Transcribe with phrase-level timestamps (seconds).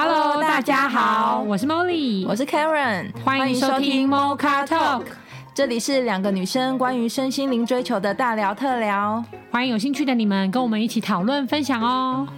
[0.00, 5.02] Hello，大家好，我是 Molly，我是 Karen，欢迎收听 Mocha Talk，
[5.52, 12.28] 这里是两个女生关于身心灵追求的大聊特聊，欢迎有兴趣的你们跟我们一起讨论分享哦。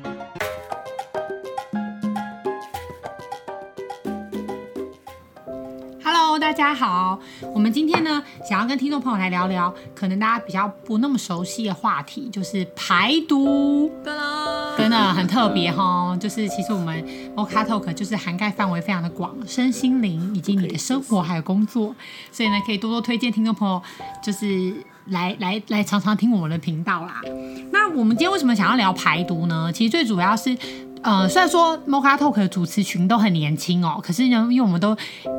[6.03, 7.21] Hello，大家好，
[7.55, 13.93] 我们今天呢，想要跟听众朋友来聊聊，可能大家比较不那么熟悉的话题，就是排毒。
[14.81, 17.05] 真的很特别哈，就是其实我们
[17.37, 21.95] Ocatalk 就是涵盖范围非常的广，身心灵以及你的生活还有工作，
[22.33, 23.83] 所以呢，可以多多推荐听众朋友，
[24.23, 24.75] 就是
[25.07, 27.21] 来来来常常听我们的频道啦。
[27.71, 29.71] 那我们今天为什么想要聊排毒呢？
[29.73, 30.57] 其实最主要是。
[31.03, 34.95] 呃，虽然说 Mocha Talk 的主持群都很年轻哦，可是呢，因为我们都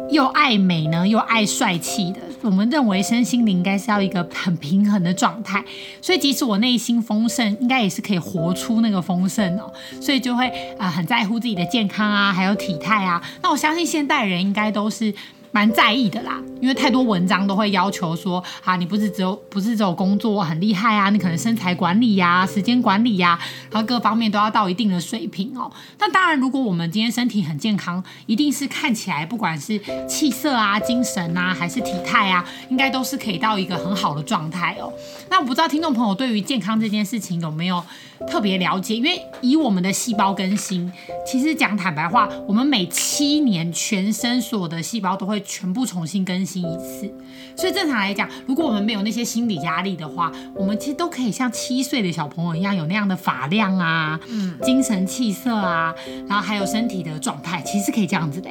[0.09, 5.63] 又爱美呢，又爱帅气的，我们认为身心灵应该是要一个很平衡的状态，
[6.01, 10.47] 所以即使我内心丰盛，应该也是可以活出那个丰盛哦，所以就会
[10.79, 13.21] 啊、很在乎自己的健康啊，还有体态啊。
[13.43, 15.13] 那我相信现代人应该都是。
[15.51, 23.37] 蛮在意的啦，因为太多文章都会要求说，啊，你不是只有不是只有工作很厉害啊，你可能身材管理呀、啊、时间管理呀、
[23.69, 25.69] 然后各方面都要到一定的水平哦。
[25.99, 34.91] 那当然，如果我们今天身体很健康，一定是看起来不管是气色啊、精神啊，还是体态啊，应该都是可以到一个很好的状态哦。
[35.29, 37.83] 那我不知道听众朋友对于健康这件事情有没有
[38.27, 38.95] 特别了解？
[38.95, 40.91] 因为以我们的细胞更新，
[41.25, 45.39] 其实讲坦白话，我们每七年全身所有的细胞都会。
[45.51, 47.11] 全部重新更新一次，
[47.57, 55.93] 所以正常来讲，如果我们没有那些心理压力的话，我们其实都可以像七岁的小朋友一样，有那样的发量啊，嗯，精神气色啊，
[56.27, 58.49] 然后还有身体的状态，其实可以这样子的。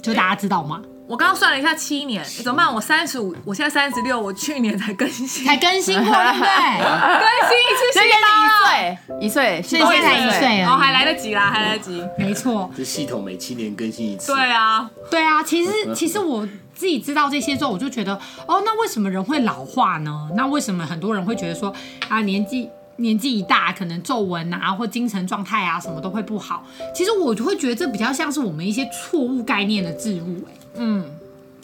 [0.00, 0.82] 就大家知道吗？
[1.08, 2.72] 我刚刚算了一下，七年怎么办？
[2.72, 6.48] 我三十五，我现在三十六，我去年才更新，才更新过，对不对？
[7.20, 12.70] 更新一次，现在一岁，一岁，现在才一岁哦，还来得及啦，还来得及，没错。
[12.76, 14.32] 这系统每七年更新一次。
[14.32, 15.42] 对啊，对啊。
[15.42, 18.14] 其实，其实我自己知道这些之后，我就觉得，
[18.46, 20.30] 哦，那为什么人会老化呢？
[20.34, 21.74] 那为什么很多人会觉得说，
[22.08, 26.64] 啊，年纪年纪一大，可能皱纹啊，或精神状态啊，什么都会不好？
[26.94, 30.54] 其实我就会觉得这比较像是我们一些错误概念的置入，哎。
[30.74, 31.04] 嗯，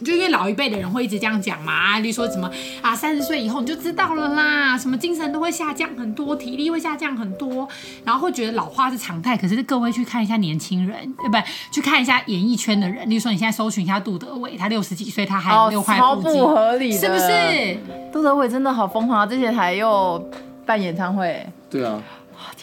[0.04, 2.50] 就因为老一辈的人会一直这样讲嘛，例如说什么
[2.82, 7.68] 啊，三十岁以后你就知道了啦，什么精神都会下降很多，体力会下降很多，
[8.04, 9.36] 然后会觉得老化是常态。
[9.36, 11.42] 可是各位去看一下年轻人，对不对？
[11.72, 17.78] 去看一下演艺圈的人，例如说你现在搜寻一下杜德伟，他六十几岁，他还有六块腹肌，超不合理，是不是？
[18.12, 19.26] 杜德伟真的好疯狂啊！
[19.26, 20.24] 之前还又
[20.64, 22.02] 办演唱会，对啊。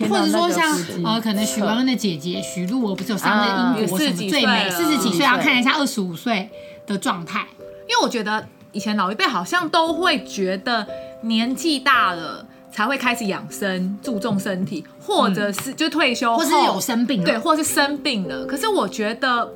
[0.10, 6.50] 或者说像呃，可能许文恩的姐姐许露我不是有上个英国什么最美四十几岁，要看一下二十五岁
[6.86, 7.46] 的状态。
[7.88, 10.86] 因为我觉得以前老一辈好像都会觉得
[11.24, 18.46] 年纪大了才会开始养生，注重身体，或者是就退休后，或是有生病，对，或是生病了。
[18.46, 19.50] 可是我觉得。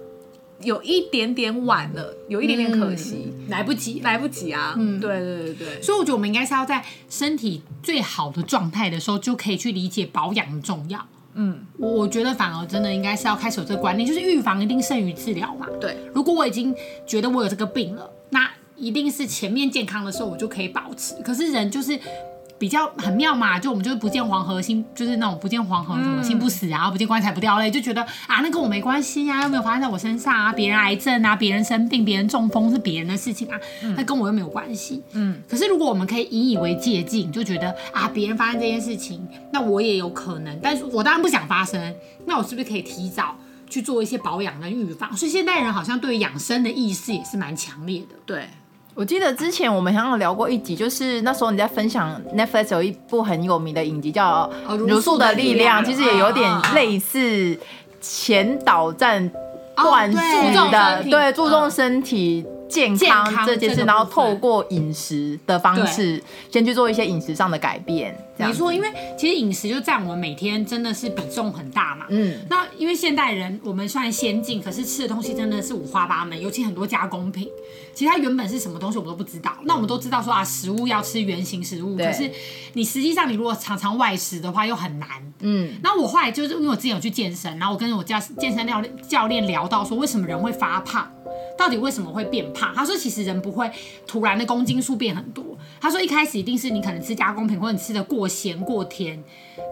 [0.64, 4.76] 有一点点晚了，有一点点可惜，嗯、来不及，来不及啊！
[4.78, 11.06] 嗯，对对对对，所以我觉得我们应该是要在身体最好的状态的时候，就可以去理解保养的重要。
[11.36, 15.68] 嗯，我觉得反而真的应该是要开始有这个观念，就是预防一定胜于治疗嘛。
[15.80, 16.76] 对，如果我已经
[17.08, 21.16] 觉得我有这个病了，那一定是前面健康的时候我就可以保持。
[21.24, 22.00] 可是人就是。
[22.60, 33.58] 比较很妙嘛，就我们就是不见黄河心，就是那种不见黄河什么心不死啊，不见棺材不掉泪，就觉得啊，那跟我没关系呀，又没有发生在我身上啊，别人癌症啊，别人生病，别人中风是别人的事情啊，
[33.96, 35.02] 那跟我又没有关系。
[35.14, 41.96] 嗯，可是如果我们可以引以为戒禁，就觉得啊，别人发生这件事情，那我也有可能，但是我当然不想发生，
[42.26, 43.38] 那我是不是可以提早
[43.70, 45.16] 去做一些保养跟预防？
[45.16, 48.50] 所以现代人好像对养生的意识也是蛮强烈的，对。
[49.00, 57.58] 我记得之前我们好像有聊过一集，就是那时候你在分享 Netflix 有一部很有名的影集叫《如素的力量》，其实也有点类似
[58.02, 59.32] 前导战
[59.78, 60.18] 断食
[60.70, 62.46] 的，对，注重身体。
[62.68, 66.22] 健康这件事，然后透过饮食的方式，
[66.52, 68.16] 先去做一些饮食上的改变。
[68.48, 72.06] 没错，因为其实饮食就占我们每天真的是比重很大嘛。
[72.10, 77.48] 嗯，那因为现代人我们虽然先进，可是吃的东西真的是五花八门，尤其很多加工品，
[77.94, 79.58] 其实它原本是什么东西我们都不知道。
[79.66, 82.32] 那我们都知道说啊，食物要吃原形食物，可是
[82.74, 85.10] 你实际上你如果常常外食的话又很难。
[85.42, 91.10] 嗯，那我后来就是因为我之前有去健身，然后我跟我家健身教教练聊到说，为什么人会发胖？
[91.58, 92.74] 到底为什么会变胖？
[92.74, 93.70] 他说，其实人不会
[94.08, 95.44] 突然的公斤数变很多。
[95.82, 99.22] 他说，一开始一定是你可能吃加工品，或者你吃的过咸过甜，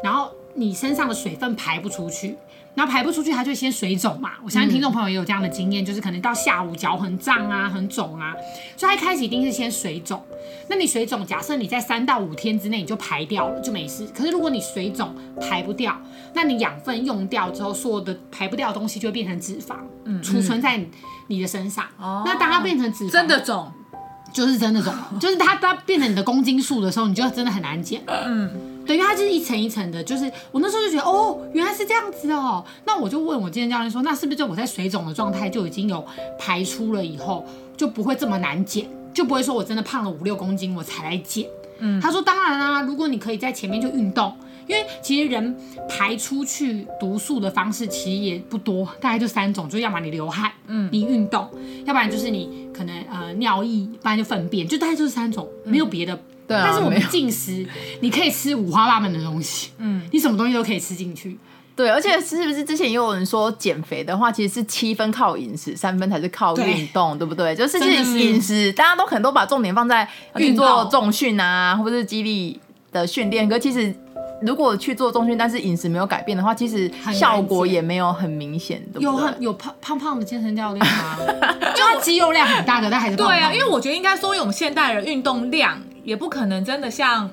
[0.03, 2.35] 然后你身上的水分排不出去。
[2.75, 4.33] 然后排不出去，它就先水肿嘛。
[4.45, 8.35] 我相信听众朋友也有这样的经验，就是可能到下午脚很胀啊，很肿啊，
[8.75, 10.23] 所以它一开始一定是先水肿。
[10.69, 14.05] 那你水肿，假设你在三到五天之内你就排掉了，就没事。
[14.15, 15.11] 可是如果你水肿
[15.41, 15.99] 排不掉，
[16.35, 20.79] 那你养分用掉之后，所有的排不掉的东西就会变成脂肪，嗯，储存在
[21.29, 21.83] 你的身上。
[21.97, 23.71] 哦、那当它变成脂肪，真的肿，
[24.33, 28.01] 就是真的肿，就是它它变成你的公斤数的时候，你就真的很难减。
[28.07, 28.49] 嗯。
[28.85, 32.63] 对，因为它就是一层一层的，就是我那时候就觉得，哦，原来是这样子哦。
[32.85, 36.05] 那我就问我健身教练说，那是不是就我在水肿的状态就已经有
[36.39, 37.45] 排出了以后，
[37.75, 41.45] 就不会这么难减，就不会说我真的胖了五六公斤我才来减。
[41.79, 44.33] 嗯，他说当然啦，如果你可以在前面就运动，
[44.67, 45.57] 因为其实人
[45.89, 51.49] 排出去毒素的方式其实也不多，大概就三种，就要么你流汗，嗯，你运动，
[51.85, 56.19] 要不然就是你可能呃尿液，不然就粪便，就大概就是三种，没有别的。
[56.47, 57.65] 对啊，但是我们进食，
[58.01, 61.37] 你可以吃五花八门的东西，嗯，你什么东西都可以吃进去。
[61.75, 67.55] 对，而且是不是之前也有人说减肥的话，其实是七分靠饮食，三分才是靠运动，对，对不对？
[67.55, 67.77] 就是
[68.19, 72.59] 饮食，大家都可能都把重点放在运动重训啊，或者是肌力
[72.91, 73.93] 的训练，可其实。
[74.41, 78.99] 如果去做中训，但是饮食没有改变的话，其实效果也没有很明显的。
[78.99, 81.17] 有很有胖胖胖的健身教练吗？
[81.75, 83.15] 就他肌肉量很大的，但还是。
[83.15, 87.29] 对啊，因为我觉得应该说，因为我们现代人运动量也不可能真的像。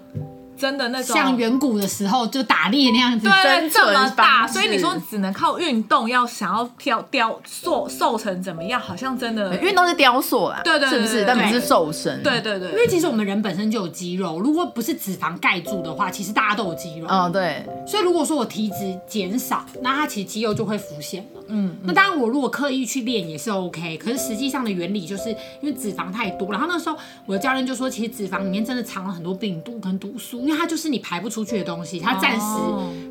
[0.56, 11.25] 真的那种像远古的时候就打猎那样子，对，这么大，所以你说只能靠运动，要想要雕雕塑瘦成怎么样，好像真的运动是雕塑啦，对对，是不是？
[11.27, 12.71] 但不是瘦身，对对对。
[12.71, 17.07] 因为其实我们人本身就有肌肉，如果不是脂肪盖住的话，其实大家都有肌肉。
[17.09, 17.65] 嗯，对。
[17.87, 21.34] 所以如果说我体脂减少，那它其实肌肉就会浮现了。
[21.49, 25.31] 嗯，那当然我如果刻意去练也是 OK，可是实际上的原理就是
[25.61, 26.96] 因为脂肪太多，然后那时候
[27.26, 32.56] 我的教练就说，其实脂肪里面真的藏了很多病毒跟毒素，因为它就是你排不出去的东西，它暂时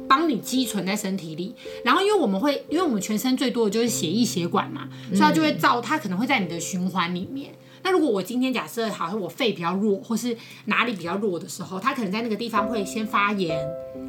[0.07, 1.53] 帮你积存在身体里。
[1.85, 7.51] 然后因为我们会，因为我们全身最多的就是血液血管嘛，所以它就会造，它可能会在你的循环里面。
[7.83, 10.35] 那如果我今天假设好像我肺比较弱，或是
[10.65, 13.59] 哪里比较弱的时候，它可能在那个地方会先发炎，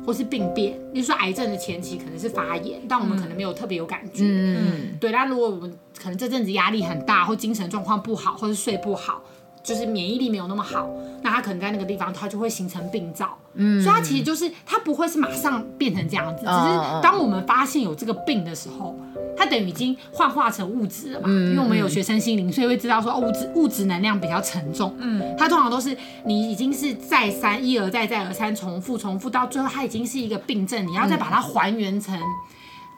[0.07, 0.79] 或是病变。
[0.93, 4.23] 例如说癌症的前期可能是发炎，但我们可能没有特别有感觉。
[4.25, 5.11] 嗯，对。
[5.11, 9.23] 那如果我们可能这阵子压力很大，或精神状况不好，或是睡不好。
[9.65, 10.89] 就是免疫力没有那么好，
[11.23, 13.37] 那他可能在那个地方，他就会形成病灶。
[13.55, 18.95] 嗯，所以它其实就是它不会是马上变成这样子，只是当我们发现有这个病的时候，
[19.37, 21.27] 它等于已经幻化成物质了嘛。
[21.29, 24.95] 嗯，因为我们有学生心灵，所以会知道说物质物质能量比较沉重。
[24.99, 25.97] 嗯，它通常都是
[26.27, 32.21] 你已经是再三一而再再而三重复重复到最后，它已经是一个病症，你要再把它还原成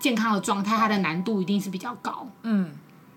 [0.01, 2.27] 健康的状态，它的难度一定是比较高。
[2.43, 2.71] 嗯。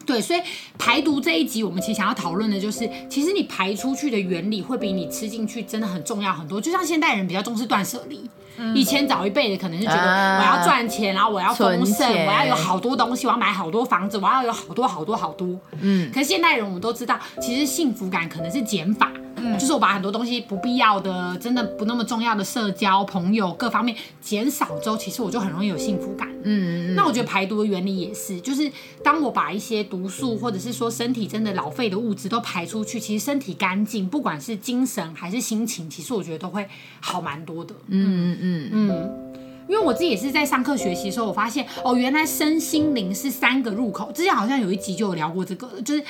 [0.10, 0.42] 对，所以
[0.76, 6.60] 排毒这一集，我们其实想要讨论的就是，其实你排出去的原理会比你吃进去真的很重要很多。
[6.60, 8.28] 就像现代人比较重视断舍离，
[8.58, 15.48] 嗯、以前早一辈的可能是觉得我要赚钱，然后我要丰盛，我要有好多东西，我要买好多房子，我要有好多好多好多。
[15.80, 19.12] 嗯，可是现代人我们都知道，其实幸福感可能是减法。
[19.42, 26.28] 嗯，就是我把很多东西不必要的、真的不那么重要的社交、朋友各方面减少之后，其实我就很容易有幸福感。
[26.44, 28.72] 嗯，那我觉得排毒的原理也是，就是
[29.04, 36.66] 当我把一些毒素或者是说身体真的老废的物质都排出去，其实身体干净，不管是精神还是心情，其实我觉得都会
[37.02, 37.76] 好蛮多的。
[37.88, 39.34] 嗯嗯嗯，
[39.68, 44.10] 因为我自己也是在上课学习的时候，我发现哦，原来身心灵是三个入口。
[44.14, 46.04] 之前好像有一集就有聊过这个，就是。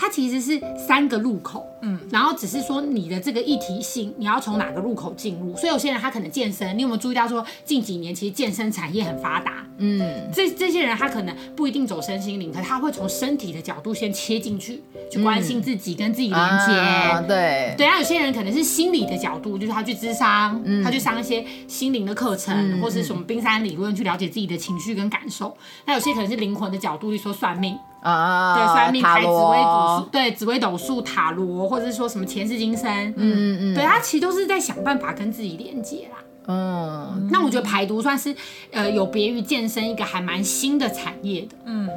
[0.00, 0.58] 它其实是
[0.88, 5.54] 三个入口，嗯，然后只是说你的这个议题性，你要从哪个入口进入。
[5.58, 10.00] 所以有些人他可能健身，你有没有注意到说近几年其实健身产业很发达，嗯，
[10.32, 14.82] 这这些人他可能不一定走身心灵，可是他会从身体的角度先切进去，
[15.12, 17.86] 去关心自己跟自己连接，对对。
[17.86, 25.54] 啊有些人可能是心理的角度，就是他去咨商，嗯、他去上一些心灵的课程，嗯、或是什么冰山理论去了解自己的情绪跟感受。
[25.84, 27.76] 那有些可能是灵魂的角度，就说算命。
[28.02, 36.18] 啊，对，算命、排紫微斗数，对，紫微斗数、塔罗，或者是说什么前世今生，嗯嗯嗯，对，他其实都是在想办法跟自己连接啦。
[36.46, 38.34] 嗯，那我觉得排毒算是
[38.72, 41.54] 呃有别于健身一个还蛮新的产业的。
[41.66, 41.88] 嗯，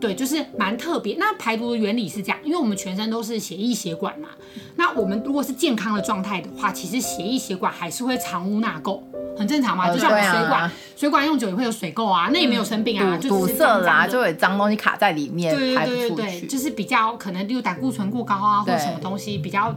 [0.00, 1.16] 对，就是蛮特别。
[1.18, 4.28] 那排毒的原理是这样，因为我们全身都是血液血管嘛，
[4.76, 9.00] 那我们如果是健康的状态的话，其实血液血管还是会藏污纳垢。
[9.36, 16.08] 很正常嘛，就像我们水管，水管用久也会有水垢啊，那也没有生病啊，就堵塞啦，就有脏东西卡在里面，排不出去。
[16.08, 19.74] 对对对对，就是比较可能，例如胆固醇过高啊，或者什么东西比较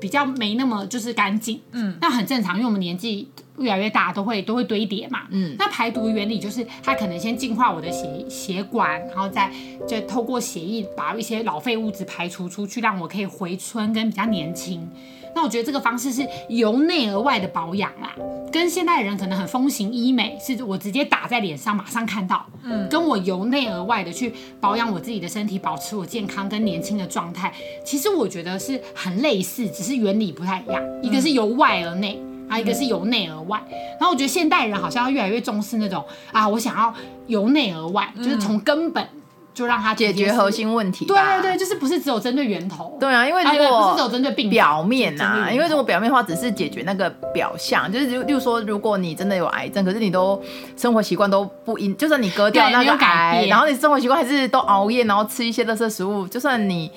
[0.00, 1.60] 比较没那么就是干净。
[1.72, 5.20] 嗯，那很正常，因为我们年纪越来越大，都会都会堆叠嘛。
[5.30, 9.52] 嗯，那排毒原理就是它可能先净化我的血血管，然后再
[9.86, 14.88] 就透过血液把一些老废物质排除出去，让我可以回春跟比较年轻。
[15.34, 18.14] 那我觉得这个方式是由内而外的保养啦，
[18.52, 27.52] 跟现代人可能很风行医美，是我直接打在脸上马上看到，嗯，跟我由内而外的去保养我自己的身体，保持我健康跟年轻的状态，
[27.84, 32.20] 其实我觉得是很类似，只是原理不太一样，一个是由外而内。
[32.50, 36.92] 啊，一个是由内而外，然后我觉得现代人好像要越来越重视那种啊，我想要
[37.28, 39.06] 由内而外，就是从根本
[39.52, 41.04] 就让它解决核心问题。
[41.04, 42.96] 对对对，就是不是只有针对源头。
[43.00, 50.40] 对啊，因为如果不是只有针对病表面呐，因为如果表面的话，只是解决那个表象，就是例如说，如果你真的有癌症，可是你都
[50.76, 56.90] 生活习惯都不应，就算你割掉那个癌，然后你生活习惯还是都熬夜，然后吃一些垃圾食物，就算你。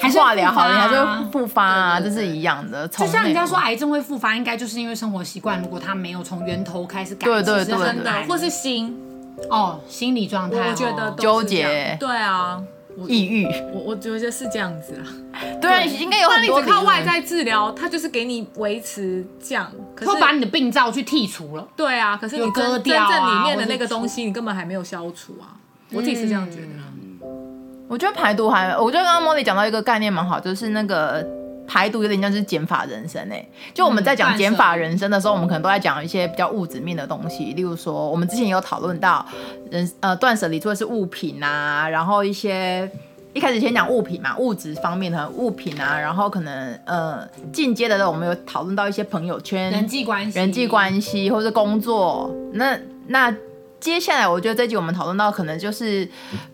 [0.00, 2.86] 还是化疗好了，还是会复发啊，这是一样的。
[2.88, 8.96] 就像人家说癌症会复发，应该就是因为生活习惯，如果他没有从源头开始改，对对对，真的，或是心
[9.48, 12.60] 哦，心理状态，我觉得纠结，对啊，
[13.06, 15.06] 抑郁，我我觉得是这样子啊。
[15.60, 16.60] 对，应该有很多。
[16.60, 19.70] 你只靠外在治疗，它就是给你维持这样，
[20.04, 21.66] 会把你的病灶去剔除了。
[21.76, 25.56] 对啊，可是你割掉真正里面的那个东西，你根本还没有消除啊。
[25.92, 26.66] 我自己是这样觉得。
[27.88, 31.26] 我觉得排毒还，我觉得刚刚 Molly 讲到一个概念蛮好，就是那个
[31.70, 33.48] 排毒有点像是减法人生哎、欸。
[33.72, 39.24] 就我们在讲减法人生的时候，我们可能都在讲一些比较物质面的东西，例如说我们之前有讨论到
[39.70, 42.90] 人呃断舍离，做的是物品啊，然后一些
[43.32, 53.32] 一开始先讲物品嘛，物质方面的物品啊，然后可能呃进阶的呢，我们有讨论到一些朋友圈、人际关系、人际关系或者工作，那那。
[53.78, 56.06] 接下来，我觉得这集我们讨论到，可能就是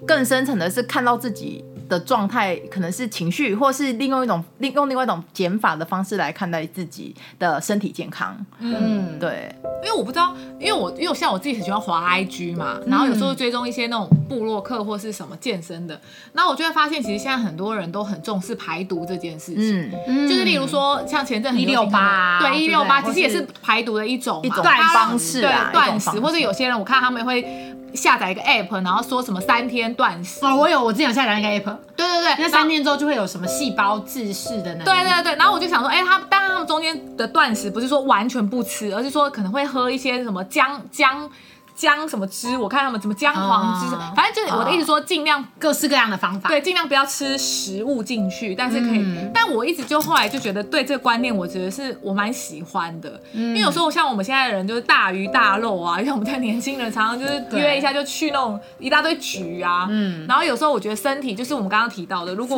[0.06, 8.37] 更深层的是看到自己的状态，可能是情绪，或是利用一种利用另外一种减法的方式来看待自己的身体健康。
[8.59, 16.00] 嗯，对，因为我不知道，因为我因为像我自己很喜欢滑 IG 嘛，然后有时候追踪一些那种部落客或是什么健身的，
[16.33, 19.90] 那我就会发现，其实现在很多人都很重视排毒这件事情。
[20.09, 27.75] 嗯，就是例如说，像前阵一六八，对一六八，其实也是排毒的一种一种方式，对断食，或者有些人我看他们会。
[27.97, 30.45] 下载一个 app，然后说什么三天断食。
[30.45, 41.29] 哦，我有，我之前有下载一个 app，对对对，那三天之后就会有什么细胞自噬的那对对对，然后我就想说，哎、欸，他当然他们中间的断食不是说完全不吃，而是说可能会喝一些什么姜姜。
[41.76, 42.56] 姜什么汁？
[42.56, 49.04] 我看他们什么姜黄汁，反正就是我的意思说，尽量各式各样的方法，对，尽量不要吃食物进去，但是可以。
[49.35, 62.56] 但我一直就后来就觉得，对这个观念，我觉得是我蛮喜欢的，因为有时候像我们现在的人就是大鱼大肉啊， 像我们在年轻人常常就是约一下就去那种一大堆局啊，嗯，然后有时候我觉得身体就是我们刚刚提到的，如果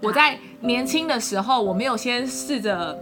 [0.00, 2.98] 我在年轻的时候我没有先试着。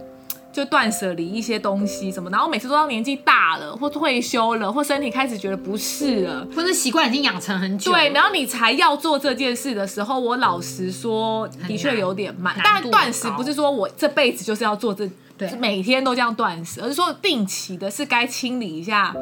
[0.53, 12.55] 就断舍离一些东西什么，然后每次都到年纪大了，或退休了，或身体开始觉得不适了，或者习惯已经养成很久，对，然后你才要做这件事的时候，我老实说，的确有点慢。
[12.63, 19.13] 但断食不是说我这辈子就是要做这，对，每天都这样断食，而是说定期的是该清理一下。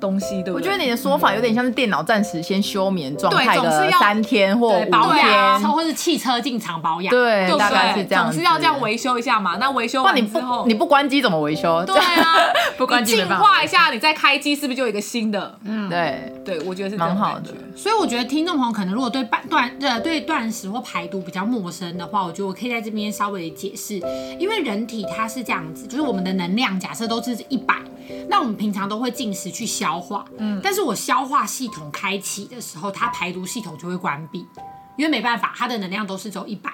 [0.00, 9.56] 东西对，我觉得你的说法有点像是电脑暂时先休眠状态的三天或五天，或是汽车进场保养，对，大概是这样，总是要这样维修一下嘛。
[9.58, 11.84] 那维修完之后，你不关机怎么维修？
[11.84, 12.36] 对啊，
[12.78, 15.58] 不关机净化一下，你再开机是不是就有一个新的？
[15.64, 17.52] 嗯，对，对，我觉得是蛮好的。
[17.76, 24.00] 所以我觉得听众朋友可能如果对断断呃对断食或排毒比较陌生的话，我觉得我可以在这边稍微解释，
[24.38, 27.74] 因为人体它是这样子，就是我们的能量假设都是一百。
[28.26, 34.44] 那我们平常都会进食去消化，嗯，但是我消化系统开启的时候，它排毒系统就会关闭，
[34.96, 36.68] 因为没办法，它的能量都是走一百，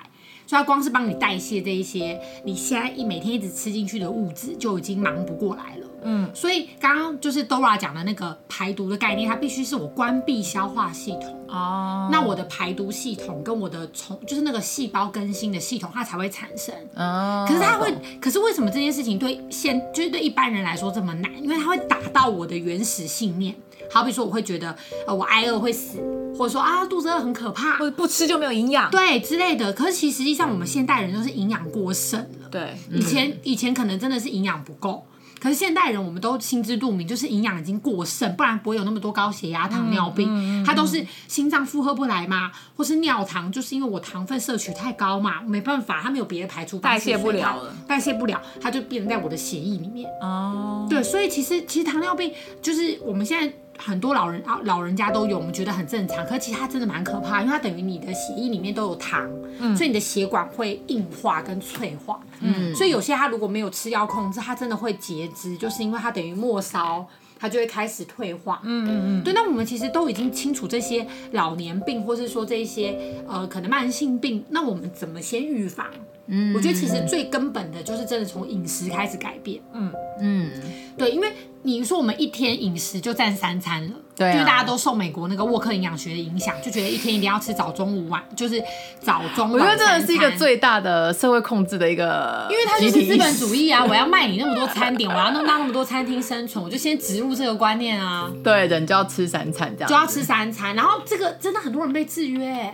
[0.47, 5.87] 所以它光是帮你代谢这一些，你现在一每天一直吃进去的物质就已经忙不过来了。
[6.06, 17.46] 嗯，所以刚刚就是 Dora 讲的那个排毒的概念，它必须是我关闭消化系统哦，那我的排毒系统跟我的从就是那个细胞更新的系统，它才会产生哦。
[17.49, 21.42] 可是它会，可是为什么这件事情对现就是对一般人来说这么难？
[21.42, 23.54] 因为它会打到我的原始信念，
[23.90, 25.99] 好比说我会觉得呃我挨饿会死，
[26.37, 29.73] 或者说啊肚子饿很可怕，或者不吃就没有营养，对之类的。
[29.73, 35.06] 可是其实实际上我们现代人都是营养过剩了，对，以前以前可能真的是营养不够。
[35.44, 40.64] 可是现代人，我们都心知肚明，就是营养已经过剩，不然不会有那么多高血压、糖尿病。
[40.64, 50.10] 它都是心脏负荷不来嘛，或是尿糖，就是因为我糖分摄取太高嘛，没办法，它没有别的排出代谢不了了，代谢不了，它就变成在我的血液里面。
[50.22, 52.32] 哦，对，所以其实其实糖尿病
[52.62, 53.54] 就是我们现在。
[53.78, 56.25] 很多老人啊，老人家都有，我们觉得很正常。
[56.26, 59.28] 可是其实它真的蛮可怕，因为它等于你的血液里面都有糖，
[59.59, 67.07] 嗯，所以你的血管会硬化跟脆化，嗯，所以有些他如果没有吃药控制，他真的会截肢，就是因为它等于末梢，
[67.38, 68.90] 它就会开始退化，嗯嗯
[69.21, 69.25] 嗯。
[69.25, 75.87] 对，那我们其实都已经清楚这些老年病，或是说这些呃可能慢性病，那我们怎么先预防？
[76.26, 79.61] 嗯，我觉得其实最根本的就是真的从饮食开始改变。
[79.73, 80.50] 嗯嗯，
[80.97, 88.62] 对，因为你说我们一天饮食就占三餐了，对、啊，因为大家都受美国那个沃克营养学的影响，就觉得一天一定要吃早中午晚，就是
[89.00, 89.52] 早中晚。
[89.52, 93.85] 我觉得真的是一个最大的社会控制的一个，因为它就是资本主义啊！
[93.85, 98.31] 我要卖你那么多餐点，我要弄到那么多餐厅生存，我就先植入这个观念啊。
[98.43, 102.73] 对，人就要吃三餐这样，就要吃三餐，然后这个真的很多人被制约，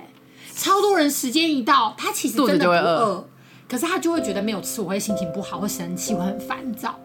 [0.55, 3.27] 超多人时间一到，他其实真的不饿。
[3.71, 6.99] 可是他就会觉得没有吃，我会心情不好，会生气，会很烦躁。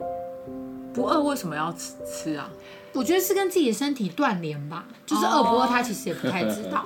[0.92, 2.50] 不饿为什么要吃吃啊？
[2.94, 4.86] 我觉得是跟自己的身体断联吧。
[5.06, 6.86] 就是饿不饿，他其实也不太知道。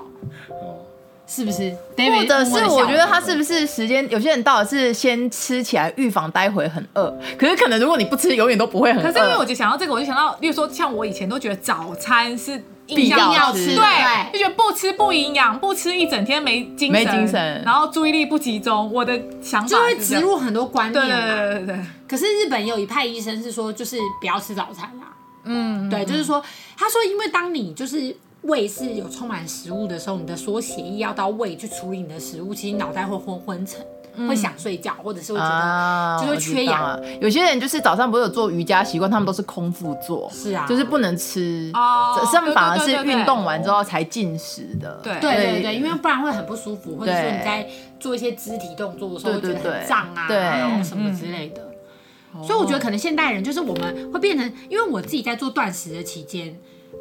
[0.50, 0.83] 哦，
[1.25, 1.74] 是不是？
[1.95, 4.05] 或者是我觉得他是不是时间？
[4.09, 7.17] 有些人到底是先吃起来预防待会很饿。
[7.38, 9.03] 可是可能如果你不吃，永远都不会很饿。
[9.03, 12.62] 可是因为我就想到这个，我就想到，例如说像我以前都觉得早餐是。
[12.96, 18.91] 必要吃，对，就觉得不吃不营养，不吃一整天没精神，没精神，然后注意力不集中。
[18.91, 21.10] 我的想法就会植入很多观念嘛。
[21.10, 21.86] 对对对对。
[22.08, 25.13] 可是日本有一派医生是说，就是不要吃早餐啦。
[25.43, 26.43] 嗯，对，就是说，
[26.77, 33.79] 他说，因为当你就是胃是有充满食物的时候，你的所有血液要到胃去处理你的食物，其实脑袋会昏昏沉。
[34.27, 36.83] 会想睡觉，或者是会觉得就会缺氧。
[36.83, 41.69] 啊、有些人就是早上不是有做瑜伽习惯，他们都是空腹做，是啊，就是不能吃。
[41.73, 44.99] 哦，他们反而是运动完之后才进食的。
[45.03, 47.67] 对对对对，因为不然会很不舒服，或者说你在
[47.99, 51.69] 做一些肢体动作的时候会觉得很胀啊，对然后什么之类的。
[52.43, 56.55] 所以我觉得可能现代人就是我们会变成，因为我自己在做断食的期间，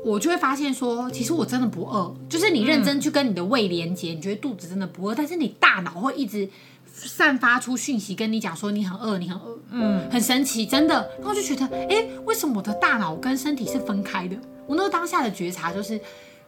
[0.04, 2.14] 我就会发现说，其实我真的不饿。
[2.28, 6.48] 就是你认真去跟你的胃连接，你觉得肚子真的不饿，但是你大脑会一直。
[6.92, 11.08] 散发出讯息跟你讲说你很饿，你很饿，嗯，很神奇，真的。
[11.18, 14.36] 然后就觉得，哎、欸，为什么我的大脑跟身体是分开的？
[14.66, 16.00] 我那个当下的觉察就是，哎、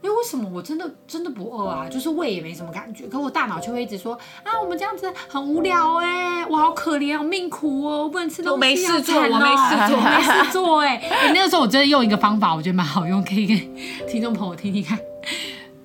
[0.02, 1.88] 欸，为什么我真的真的不饿啊？
[1.88, 13.70] 就是胃也没什么感觉，可我大脑却会一直说，啊，我们这样子很无聊哎、欸，我好可怜，好命苦哦，我不能吃东西，我没事做，我没事做，没事做、欸，哎、欸，那个时候我真的用一个方法，我觉得蛮好用，可以给
[14.08, 14.98] 听众朋友听听看，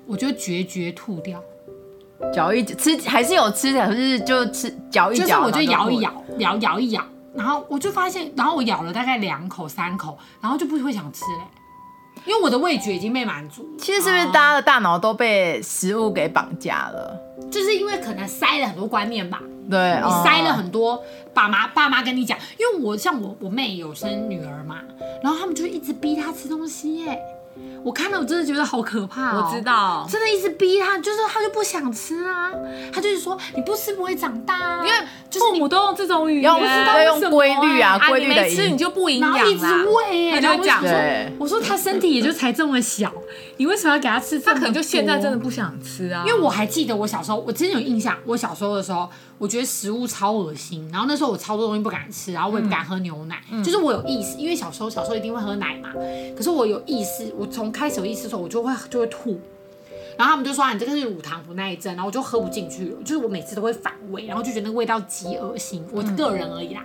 [0.06, 1.42] 我就决绝吐掉。
[2.32, 7.02] 嚼一吃还是有吃的，可是就吃嚼一嚼，就是我就咬一咬，咬咬一咬，
[7.34, 13.68] 然后我就发现，然后我咬了大概两口三口，然后就不会想吃嘞，因为我的味觉已经被满足。
[13.78, 17.20] 其实是不是大家的大脑都被食物给绑架了？
[17.50, 19.40] 就是因为可能塞了很多观念吧。
[19.70, 21.02] 对，你塞了很多
[21.34, 24.76] 爸妈爸妈跟你讲，因为我像我我妹有生女儿嘛，
[25.22, 27.20] 然后他们就一直逼她吃东西耶。
[27.84, 32.50] 我看到我真的觉得好可怕，我知道，真的一直逼他，就是他就不想吃啊，
[32.92, 34.98] 他就是说你不吃不会长大啊，因为
[35.30, 40.80] 父母都用这种语言，要用规律啊，规律的没吃你就不营养，然后一直喂，他就讲。
[40.80, 40.90] 说，
[41.38, 43.12] 我说他身体也就才这么小，
[43.56, 44.38] 你为什么要给他吃？
[44.40, 55.92] 他可能就现在真的不想吃啊，因为我还记得我小时候，我真的有印象，我小时候的时候，我觉得食物超恶心，然后那时候我超多东西不敢吃，然后我也不敢喝牛奶，就是我有意识，因为小时候小时候一定会喝奶嘛，
[56.36, 59.38] 可是我有意识，我从开始有意识的时候，我就会就会吐，
[60.16, 66.84] 然后他们就说，啊，你这个是乳糖不耐症，然后我就喝不进去了，就是我每次都会反胃，然后就觉得那个味道极恶心，我个人而已啦。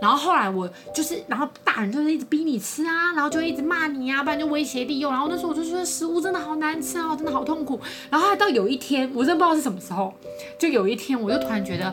[0.00, 7.80] 然后后来我就是，然后大人就是一直逼你吃啊，然后就一直骂你啊，不然就威胁利诱，然后那时候我就觉得食物真的好难吃啊，真的好痛苦。
[8.08, 10.14] 然后后来到有一天，我真的不知道是什么时候，
[10.58, 11.84] 就有一天我就突然觉得，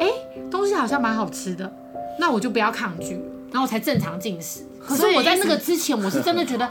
[0.00, 0.08] 哎，
[0.50, 1.70] 东西好像蛮好吃的，
[2.18, 3.14] 那我就不要抗拒，
[3.50, 4.66] 然后我才正常进食。
[4.80, 6.68] 可是我在那个之前，我是真的觉得。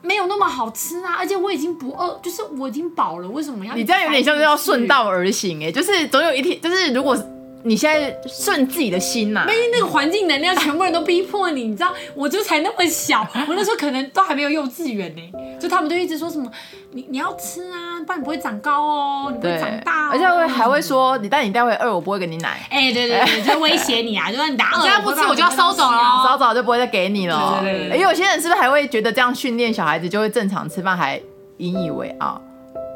[0.00, 3.74] 没有那么好吃啊，而且我已经不饿，就是我已经饱了，为什么要？
[3.74, 7.18] 你这样有点像是要顺道而行哎，就是总有一天，就是如果。
[7.64, 15.22] 你现在顺自己的心呐、啊，因为那个环境能量，全部人都逼迫你，你知道，我就才那么小， 我那时候可能都还没有幼稚园呢，
[15.60, 16.50] 就他们就一直说什么，
[16.92, 31.20] 你你要吃啊，不然你不会长高哦，你不会长大、哦，而且会还会说，你但你待会饿，我不会给你奶，哎、欸，对对对， 就威胁你啊，就说你打饿，现在不吃我就要收走了，收走就不会再给你了，对对对，对，有些人是不是还会觉得这样训练小孩子就会正常吃饭，还
[31.58, 32.40] 引以为傲？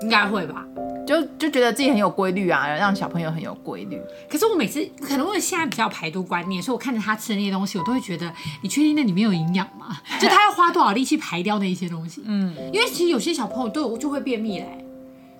[0.02, 0.64] 应该会吧。
[1.06, 4.00] 就就觉得自己很有规律啊，让小朋友很有规律。
[4.28, 9.96] 可是我每次可能我现在比较排毒观念，所以我看着他吃的那些东西，我都会觉得，你确定那里面有营养吗？
[10.20, 12.22] 就他要花多少力气排掉那一些东西？
[12.26, 14.84] 嗯，因为其实有些小朋友都有就会便秘嘞、欸。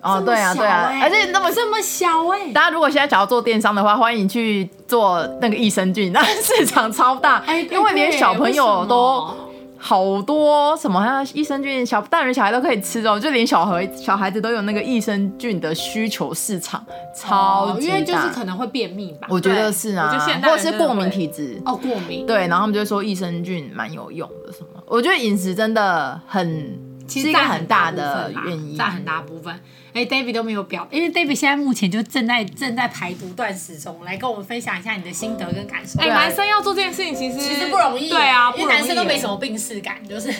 [0.01, 2.51] 哦，对啊，对啊，而且那么这么小哎、欸。
[2.51, 9.52] 大家如果现在想要做电商的话，欢迎去做那个益生菌，那市场超大，哎、因为连小朋友都。
[9.85, 16.81] 好多什么像益生菌，小大人小孩都可以吃哦，就连小孩小孩子都有那个益生菌的需求市场，
[17.13, 17.93] 超级大。
[17.93, 20.09] 因为就是可能会便秘吧，我觉得是啊，
[20.41, 22.25] 或者是过敏体质哦，过敏。
[22.25, 29.53] 对，然后他们就会说益生菌蛮有用的什么，我觉得饮食真的很其实是一个很大的原因，占很大部分。
[29.93, 35.99] 哎、欸、，David 都没有表，因为 David 现在目前就正在正在排毒断食中，来跟我们分享一下你的心得跟感受。
[35.99, 40.33] 哎、欸，男生要做这件事情其实其实不容易，对啊，因为男生都没什么病耻感，就是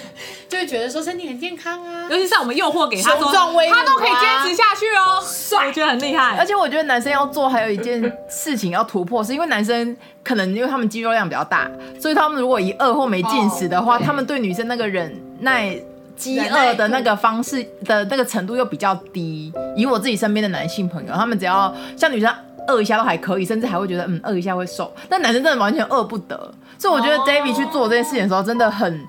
[0.50, 2.08] 就会觉得说身体很健康啊。
[2.10, 6.36] 尤其是我们诱惑给他说，他都可以坚持下去哦，帅，我觉得很厉害。
[6.36, 15.78] 而且我觉得男生要做还有一件事情要突破，是因为男生可能因为他们肌肉量比较大，所以他们如果一饿或没进食的话，oh, 他们对女生那个忍耐。
[16.16, 22.34] 饥饿的那个方式的那个程度又比较低，以我自己身边的男性朋友，他们只要像女生
[22.68, 26.54] 饿一下都还可以，甚至还会觉得嗯饿一下会瘦，但男生真的完全饿不得。
[26.78, 29.06] 所以我觉得 David 去做这件事情的时候真的很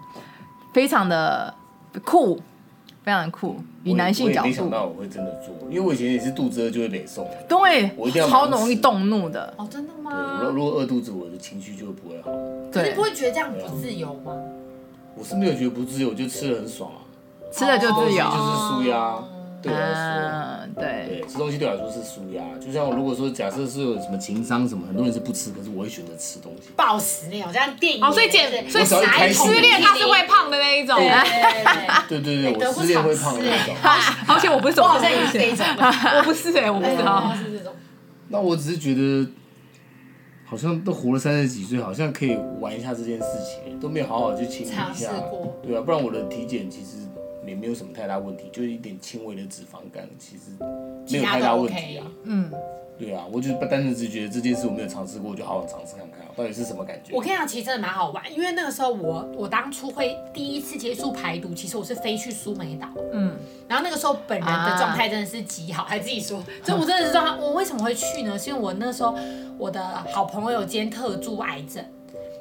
[0.73, 1.53] 非常的
[2.05, 2.40] 酷，
[3.03, 3.57] 非常的酷。
[3.85, 9.53] 以男性角度，没想到我会真的做，因为我以前也是肚子饿就会累瘦，对，我一定要超容易动怒的。
[9.59, 10.38] 哦，真的吗？
[10.40, 12.31] 对，如果饿肚子，我的情绪就会不会好。
[12.73, 14.33] 对，你不会觉得这样不自由吗？
[15.16, 17.00] 我是没有觉得不自由，我就吃的很爽啊。
[17.53, 19.14] 吃了就自由，就是舒压，
[19.62, 20.00] 对我来说，
[20.64, 22.42] 嗯、对对，吃东西对我来说是舒压。
[22.61, 26.70] 就像如果说假设是有什么情商什么，很多人是不吃，可是我会选择吃东西。
[26.74, 28.96] 暴食那种，像电影哦，所以减，所以失
[29.61, 30.98] 恋他是会胖的那一种。
[32.09, 33.77] 对对对， 我失恋会胖的那种。
[34.27, 35.64] 而且我不是，我好像也是这种，
[36.18, 37.72] 我不是哎，我不知道是这种。
[38.31, 39.31] 那我只是觉得，
[40.55, 45.11] 好像都活了三十几岁，好像可以玩一下这件事情，都没有好好去清理一下，
[45.62, 46.99] 对啊，不然我的体检其实。
[47.47, 50.45] 也没有什么太大问题，就是一点轻微的脂肪肝，其实
[51.11, 52.11] 没有太大问题啊。
[52.23, 52.51] 嗯，
[52.99, 57.14] 对啊，我就是单纯只觉得这件事我没有尝试过，我就好好尝试看看，到底是什么感觉。
[57.14, 62.88] 我跟你讲，其实真的蛮好玩，因为那个时候我我当初会第一次接触排毒，其实我是飞去苏梅岛。
[63.12, 63.37] 嗯，
[63.68, 67.37] 然后那个时候本人的状态真的是极好，啊、还自己说，这我真的是状态。
[67.42, 68.38] 我为什么会去呢？
[68.38, 69.16] 是因为我那时候
[69.59, 71.85] 我的好朋友兼特助癌症。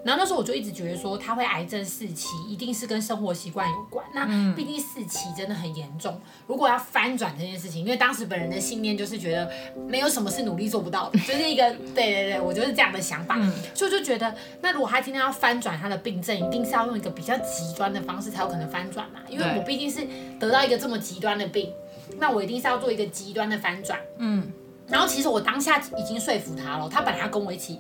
[0.04, 4.06] 然后那时候我就一直觉得说他会癌症四期，一定是跟生活习惯有关。
[4.14, 9.50] 那毕竟四期真的很严重，如果要翻转这件事情，因为当时本人的信念就是觉得
[9.88, 13.36] 没有什么是努力做不到的，就是一个对对对，我就是这样的想法。
[13.74, 19.20] 所以我就觉得，那如果他今天要翻转他的病症，一定是要用一个比较极端的方式才有可能翻转嘛。
[19.30, 20.06] 因为我毕竟是
[20.40, 21.74] 得到一个这么极端的病，
[22.18, 24.00] 那我一定是要做一个极端的翻转。
[24.18, 24.52] 嗯。
[24.94, 27.80] 然后其实我当下已经说服他了，他本来要跟我一起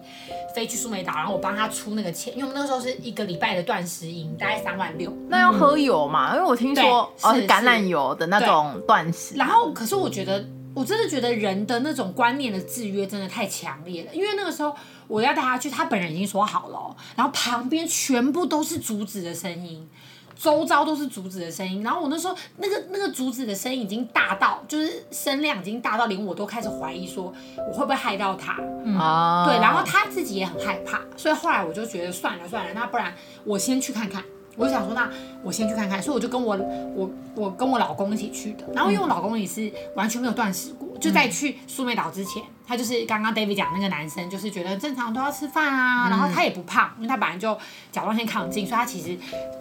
[0.56, 5.16] 飞去苏梅岛，然后我帮他出那个钱，因为我们那个时候是一个礼拜的断食营，大概三万六。
[5.30, 6.36] 那要喝油嘛？
[6.36, 9.36] 因为我听说哦是橄榄油的那种断食。
[9.36, 14.76] 然后可是我觉得，我真的觉得人的那种观念的制约真的太强烈了，因为那个时候
[15.08, 19.88] 我要带他去，他本人已经说好了，然后旁边全部都是竹子的声音。
[20.36, 27.34] 周遭都是竹子的声音，然后我那时候那个那个竹子的声音已经大到，就是声量已经大到连我都开始怀疑说
[27.70, 28.58] 我会不会害到他。
[28.86, 34.24] 嗯，对，然后他自己也很害怕，所以后来我就觉得算了算了，那不然我先去看看。
[34.56, 35.10] 我就想说，那
[35.44, 36.56] 我先去看看，所以我就跟我
[36.96, 38.64] 我我跟我老公一起去的。
[38.72, 47.56] 然后因为我老公也是完全没有断食过，就在去苏梅岛之前，他就是刚刚 David 讲那个男生，就是觉得正常都要吃饭啊，然后他也不胖，因为他本来就
[47.92, 49.16] 甲状腺亢进，所以他其实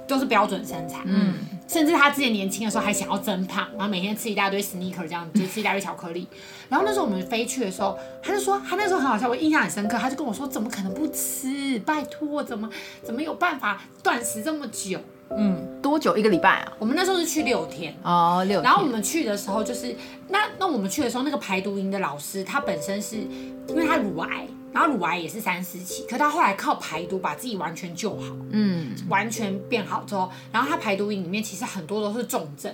[0.09, 1.01] 都是标准身材。
[1.05, 1.35] 嗯，
[1.69, 6.27] 甚至他之前年轻的时候还想要增胖，然后每天吃一大堆 sneaker 这样子，就吃一大堆巧克力。
[6.71, 11.79] 然后那时候我们飞去的时候，他就说他那时候很好笑，我印象很深刻，他就跟我说，怎么可能不吃？
[11.81, 12.67] 拜托，怎么
[13.05, 14.99] 怎么有办法断食这么久？
[15.33, 16.17] 久，嗯，多久？
[16.17, 16.73] 一个礼拜啊？
[16.79, 17.95] 我们那时候是去六天。
[18.03, 18.63] 哦，六天。
[18.63, 19.95] 然后我们去的时候，就是
[20.29, 23.17] 那那我们去的时候，那个排毒营的老师，他本身是
[23.69, 32.73] 因为他乳癌，然后乳癌也是三四期，可他后来靠排毒把自己完全救好，嗯，完全变好之后，然后他排毒营里面其实很多都是重症。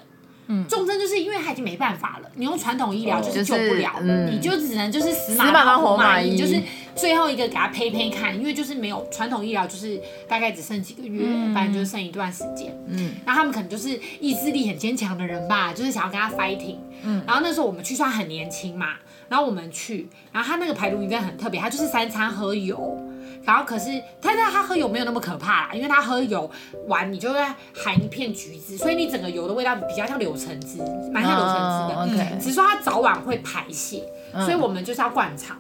[0.51, 6.59] 嗯，重症就是因为他已经没办法了，你用传统医疗就是救不了，嗯、你就只能就是死马当活马医，就是
[6.99, 12.77] 最后一个给他呸呸看，因为就是没有传统医疗，就是大概只剩几个月，嗯、反正就是剩一段时间。
[12.89, 16.79] 嗯，然后他们可能就是意志力很坚强的人吧，就是想要跟他 fighting。
[17.05, 18.97] 嗯，然后那时候我们去算很年轻嘛，
[19.29, 23.01] 然后我们去，然后他那个排毒营真的很特别，他就是三餐喝油。
[23.45, 26.51] 然后可是，但是他喝油没有那么可怕啦，因为他喝油
[26.87, 27.39] 完，你就会
[27.73, 30.79] 含一片橘子，所以你整个油的味道比较像柳橙汁，
[31.13, 32.01] 蛮像柳橙汁的。
[32.01, 32.39] Oh, okay.
[32.39, 35.57] 只是说它早晚会排泄，所以我们就是要灌肠。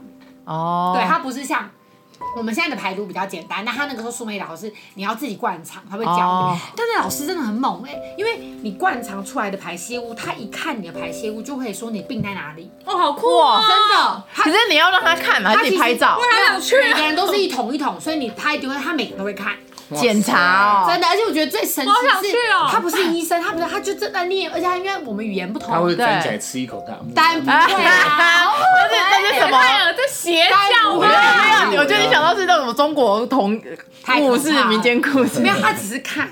[0.49, 1.01] 哦，oh.
[1.01, 1.69] 对，它不是像。
[2.37, 6.21] 我们现在的排毒比较简单，那他那个时候苏梅老师你要自己灌肠，他会教你。
[6.21, 6.59] Oh.
[6.77, 12.71] 但是老师真的很猛哎、欸，因为你灌肠出来的排泄物，他一看你的排泄物就会说你病在哪里。
[12.85, 14.25] 哦，好酷哦，真的。
[14.35, 16.19] 可是你要让他看嘛，他自己拍照。
[16.19, 16.77] 他想去。
[16.77, 19.55] 每个人都是一桶一桶，所以你他一定会，他每个人都会看。
[19.97, 22.37] 检查哦，真的，而且我觉得最神奇是，
[22.71, 27.67] 他不是医生，他不是，他就正在念，而且他因为我们语言不同，他会站起来吃一口大木，但不会啊，
[28.83, 29.59] 而且那些什么，
[29.97, 31.13] 这邪教，没有
[31.71, 33.61] 没有，我觉得你想到是那种中国童
[34.19, 36.29] 故事、民间故事，没有，他只是看。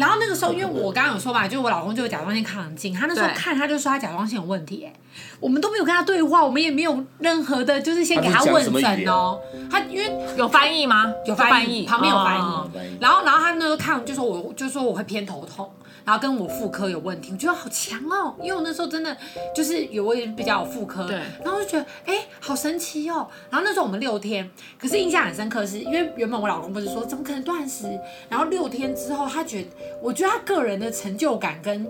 [0.00, 4.92] 然后那个时候，因为我刚刚有说嘛，就是我老公就有甲状腺亢进，他那时候看他就说他甲状腺有问题，哎，
[5.38, 9.38] 我们都没有跟他对话，我们也没有任何的，就是先给他问诊哦。
[9.70, 11.12] 他因为有翻译吗？
[11.26, 12.98] 有翻译，旁边有翻译。
[12.98, 15.70] 然后，然后他那时候看就说我，就说我会偏头痛。
[16.04, 19.16] 然后跟我妇科有问题，我觉得好强哦，因为我那时候真的
[19.54, 23.28] 就是有我也比较有妇科，对，然后我就觉得哎，好神奇哦。
[23.50, 27.86] 然后那时候我们六天，可是印象很深刻是，是因为原本我老公不是说怎么可能断食，
[28.28, 29.68] 然后六天之后他觉得，
[30.02, 31.86] 我觉得他个人的成就感跟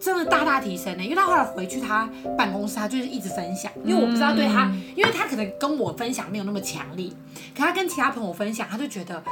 [0.00, 7.08] 真的大大提升呢，因为他后来回去他办公室，他就是一直分享，因为我不知道对他，因为他可能跟我分享没有那么强烈，
[7.56, 9.22] 可他跟其他朋友分享，他就觉得。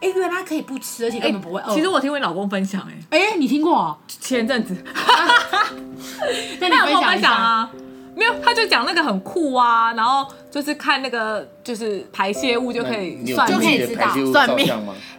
[0.00, 1.74] 哎，原来可以不吃，而且根本不会饿。
[1.74, 3.98] 其实我听我老公分享，哎，哎，你听过？
[4.08, 4.76] 前阵子，
[6.60, 7.70] 那你分享啊？
[8.14, 14.66] 没有，他就讲那个很酷啊，然后就是看那个就是排泄物就可以算，就可以知道算命。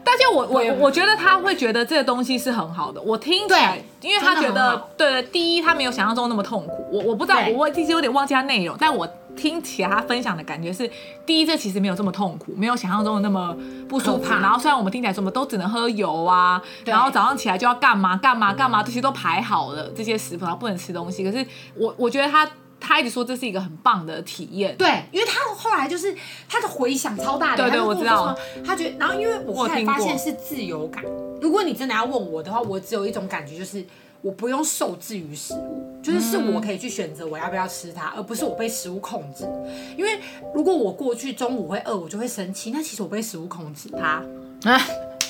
[0.04, 6.88] 但是我我我觉得他会觉得这个东西是很好的，我听起来，因为他觉得对，第一他没有想象中那么痛苦。
[6.92, 9.08] 我我不知道，我其实有点忘记他内容，但我。
[9.38, 10.90] 听起来他分享的感觉是，
[11.26, 13.56] 第一，这其实没有这么痛苦，没有想象中的那么
[13.88, 14.30] 不舒服。
[14.30, 21.24] 然后虽然我们听起来什么都只能喝油啊，然后早上起来就要干嘛干嘛干嘛，这些都排好了，这些食谱然后不能吃东西。
[21.24, 21.46] 可是
[21.76, 24.76] 我我觉得他他一直说这是一个很棒的体验。
[24.76, 26.14] 对，因为他后来就是
[26.50, 27.64] 他的回响超大的。
[27.64, 28.36] 对对，我知道。
[28.66, 31.04] 他觉得，然后因为我后来发现是自由感。
[31.42, 33.86] 如果你真的要问我的话，我只有一种感觉就是。
[34.28, 39.48] 我不用受制于食物，就是是我可以去选择我要不要吃它，而不是我被食物控制。
[39.96, 40.20] 因为
[40.54, 42.72] 如果我过去中午会饿，我就会生气。
[42.72, 44.22] 那其实我被食物控制它，
[44.70, 44.82] 啊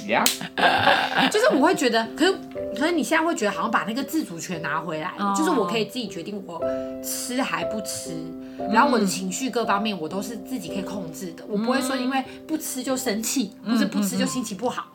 [0.08, 0.24] 呀，
[1.32, 2.36] 就是我会觉得，可是
[2.76, 6.60] 可是你现在会觉得好像把那个自主权拿回来了，就是我可以自己决定我
[7.04, 8.16] 吃还不吃，
[8.74, 14.88] 然后我的情绪各方面我都是自己可以控制的，我不会说因为不吃就生气，或是不吃就心情不好。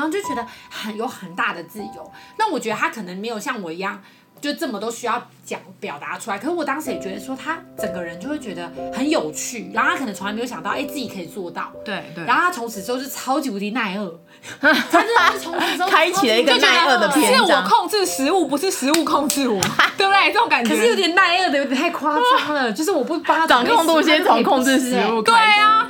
[0.00, 4.02] 然后就觉得很有很大的自由，那我觉得他可能没有像我一样，
[4.40, 6.38] 就这么都需要讲表达出来。
[6.38, 9.70] 可是我当时也觉得说，他整个人就会觉得很有趣。
[9.74, 11.70] 然后他可能从来没有想到，哎，自己可以做到。
[11.84, 12.24] 对对。
[12.24, 14.18] 然后他从此之后就超级无敌耐饿，
[14.58, 17.46] 他真的是从此之后 开启了一个耐饿的篇章。
[17.46, 19.60] 是我控制食物，不是食物控制我，
[19.98, 20.32] 对不对？
[20.32, 20.70] 这种感觉。
[20.70, 22.72] 可是有点耐饿的，有点太夸张了。
[22.72, 25.20] 就是我不帮他掌控度，先从控制食物。
[25.20, 25.86] 对啊。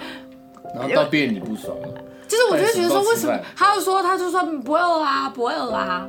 [0.75, 1.89] 然后到变你不爽了。
[2.31, 6.07] 就是我就会觉得说，为什么他就说他就说不会饿啊，不会饿啊。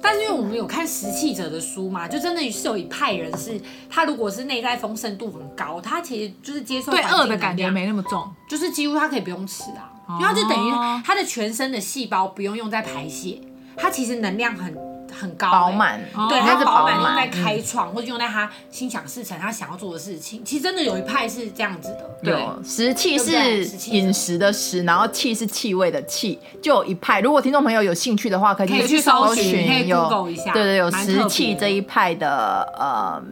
[0.00, 10.70] 但是因为我们有看食气者的书嘛，就真的是有一派人是，他如果是内在丰盛度很高，他其实就是接受对饿的感觉没那么重，就是几乎他可以不用吃啊，因为他就等于
[11.04, 13.40] 他的全身的细胞不用用在排泄，
[13.76, 14.95] 他其实能量很。
[15.18, 20.44] 很高饱满，对，他是饱满用在开创，或者用在他心想事成，他想要做的事情。
[20.44, 27.20] 其实真的有一派是这样子的，对，食气是饮食的食，然后气是气味的气，就有一派。
[27.20, 30.08] 如果听众朋友有兴趣的话，可以去搜寻，有，
[30.52, 33.22] 对对，有食气这一派的呃，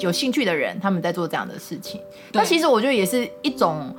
[0.00, 2.00] 有兴趣的人，他们在做这样的事情。
[2.32, 3.94] 那其实我觉得也是一种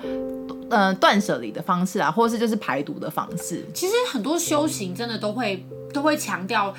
[0.70, 3.64] 呃断舍离的方式啊，或是就是排毒的方式。
[3.74, 6.74] 其实很多修行真的都会都会强调。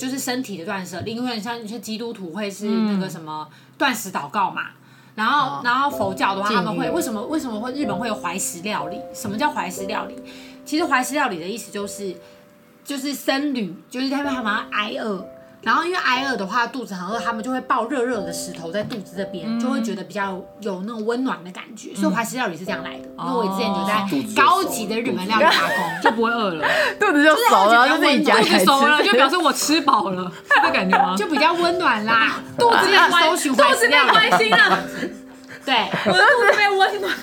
[0.00, 4.68] 就是身体的断舍离，因为像一些基督徒会是那个什么断食祷告嘛，
[5.14, 8.98] 然后然后佛教的话他们会为什么为什么会日本会有怀石料理？
[9.12, 10.16] 什么叫怀石料理？
[10.64, 12.16] 其实怀石料理的意思就是
[12.82, 15.22] 就是僧侣，就是他们他们挨饿。
[15.62, 21.90] 然后因为挨饿的话，肚子很饿，他们就会抱热热的石头在肚子这边，嗯、就会觉得比较有那种温暖的感觉。
[21.94, 23.08] 嗯、所以怀石料理是这样来的。
[23.18, 26.66] 嗯、因为我之前就在高级的日本料理打工，就不会饿了，
[26.98, 31.14] 肚子就熟了，就自己夹起熟了就表示我吃饱了，是这感觉吗？
[31.16, 34.78] 就比较温暖啦， 肚子也开心，肚子变开心了，
[35.66, 35.74] 对，
[36.06, 37.14] 我的肚子被温暖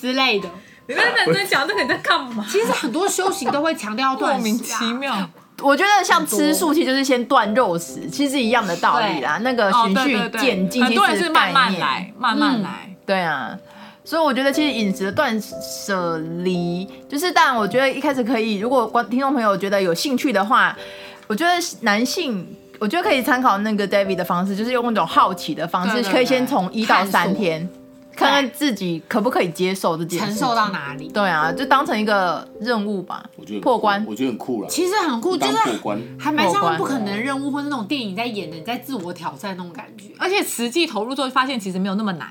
[0.00, 0.48] 之类的。
[0.86, 2.42] 你在认真讲这个你在干嘛？
[2.48, 5.28] 其实很多修行都会强调断食，莫名其妙。
[5.62, 9.38] 我觉得像吃素，其实就是先断肉食，其实一样的道理啦。
[9.42, 12.94] 那个循序渐进，其概念，慢慢来，慢慢来。
[13.04, 13.58] 对啊，
[14.04, 20.76] 所以我觉得其实饮食的断舍离，就是当然，我觉得一开始可以，如果观听众朋友觉得有兴趣的话，
[21.26, 22.46] 我觉得男性，
[22.78, 27.68] 我觉得可以参考那个 David 的方式，就是用那种好奇的方式，可以先从一到三天。
[28.18, 31.08] 看看自己可不可以接受这件事，承受到哪里？
[31.08, 33.24] 对啊，就当成一个任务吧。
[33.36, 34.68] 我觉得破关，我觉得很酷了。
[34.68, 35.56] 其实很酷，就是
[36.18, 40.12] 还蛮像不可能的任务，或者那种电影在演的，你在自我挑战那种感觉。
[40.18, 42.28] 而且实际投入之后，发现其实没有那么难。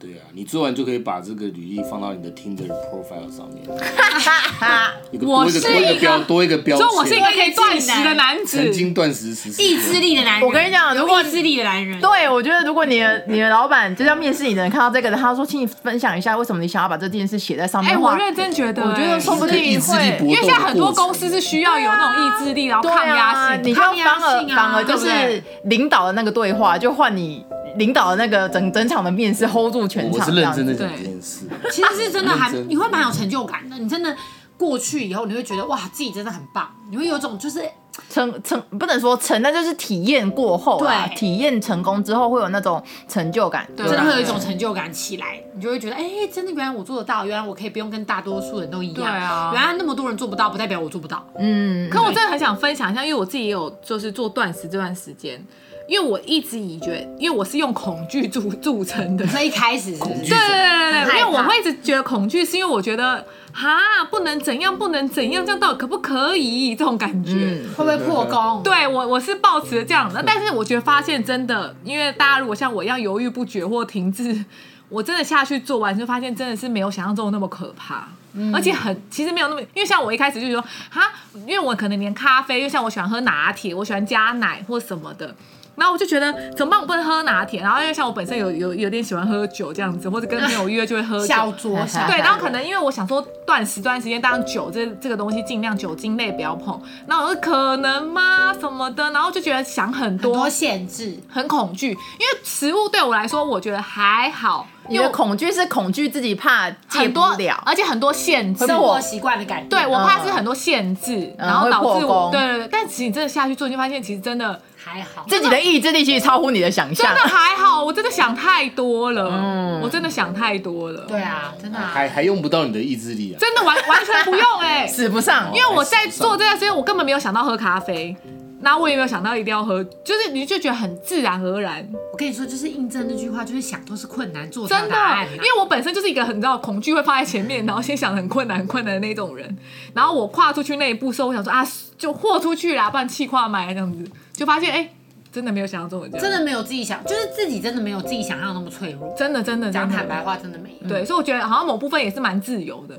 [0.00, 3.62] 对啊，你做完就可以把这个履历放到你的 Tinder profile 上面。
[5.20, 10.48] 我是一个多一个标，说我是一个可以断食的男子，曾经断食十四意志力的男人。
[10.48, 17.92] 我跟你讲，如果意志力的男人，对我觉得如果你的你的老板就是要面试你的人看到这个的，他说，请你分享一下为什么你想要把这件事写在上面。
[17.92, 27.44] 哎，我认真觉得，我觉得说不定会，因为现在很多公司是需要有那种意志力，然后抗压性，你就反而反而就是领导的那个对话，就换你。
[27.76, 31.46] 领导的那个整整场的面试 hold 住全场，我是认真的讲这件事。
[31.72, 33.76] 其实是真的还，你会蛮有成就感的。
[33.76, 34.16] 你真的
[34.56, 36.70] 过去以后，你会觉得哇，自己真的很棒。
[36.90, 37.62] 你会有种就是
[38.08, 45.42] 成成不能说成，那就是体验过后，对，体验成功之后会有那种成就感，真的会有一种成就感起来。
[45.54, 48.96] 你就会觉得，哎，真的原来我做得到，原来我可以不用跟大多数人都一样。
[48.96, 51.24] 对啊，原来那么多人做不到，不代表我做不到。
[51.38, 55.44] 嗯，可我真的很想分享一下，因为我自己也有就是做断食这段时间。
[55.90, 66.76] 因为我一直以觉得，因为我是用恐惧著著称的，所以一开始是对对对对，因为我会一直觉得恐惧，是因为我觉得哈不能怎样，不能怎样，这样到底可不可以？
[66.76, 68.62] 这种感觉、嗯、会不会破功？
[68.62, 74.44] 对我我是抱持这样的，但是我觉得发现真的，因为大家如果像我一样犹豫不决或停滞，
[74.88, 81.10] 我真的下去做完就发现真的是没有想象中那么可怕，嗯、而且很其实没有那么，因为像我一开始就说哈，
[81.48, 85.34] 因为我可能连咖啡，因为像我喜欢喝拿铁，我喜欢加奶或什么的。
[85.80, 86.80] 然后我就觉得怎么办？
[86.80, 87.62] 我不能喝拿铁。
[87.62, 91.26] 然后因为像我本身有有有点喜欢喝酒这样子，或者跟朋友约就会喝酒。
[91.34, 92.06] 小酌下。
[92.06, 96.78] 对，然后可能因为我想说断食段时间，当然酒这这个东西尽量酒精类不要碰。
[97.06, 98.54] 然后我说可能吗？
[98.60, 99.10] 什么的？
[99.10, 101.88] 然后就觉得想很多，很多限制，很恐惧。
[101.88, 104.66] 因为食物对我来说，我觉得还好。
[104.90, 109.68] 因为恐惧是恐惧自己怕戒不了，而且很多限制，生活习惯的改变。
[109.68, 112.28] 对，我怕是很多限制，然后导致我。
[112.32, 112.68] 对对对。
[112.70, 114.60] 但其实你真的下去做，你就发现其实真的。
[114.82, 117.14] 还好，自己的意志力其实超乎你的想象。
[117.14, 119.28] 真的还好，我真的想太多了。
[119.30, 121.02] 嗯，我真的想太多了。
[121.06, 123.36] 对啊，真的还还用不到你的意志力啊！
[123.38, 125.50] 真的完完全不用哎， 使不上。
[125.52, 128.16] 因为我在做这段时间，我根本没有想到喝咖啡，
[128.60, 131.88] 那我也没有想到一定要喝，就是你就觉得很自然而然。
[132.12, 134.96] 我跟你说，就是印证那句话，就是想都是困难，做真的。
[135.32, 139.56] 因为我本身就是一个很知道恐惧会放在前面，然后先想很困难很困难的那种人。
[139.94, 144.90] 然后我跨出去那一步时候，我想说啊，就豁出去啦，不然气跨买这样子，就发现哎。
[145.32, 149.14] 真的没有想象中的这样，真的没有自己想，就是自己真的没有自己想象那么脆弱。
[149.16, 150.88] 真的，真的，讲坦白话，真的没有。
[150.88, 152.98] 对，所以我觉得好像某部分也是蛮自由的，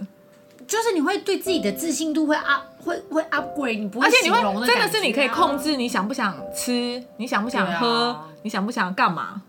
[0.71, 9.41] 就是你会对自己的自信度会 up，会会 upgrade，你不会，而且你会真的是你可以控制你想不想吃，你想不想喝，你想不想干嘛。